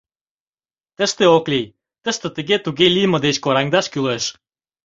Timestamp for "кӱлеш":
3.93-4.23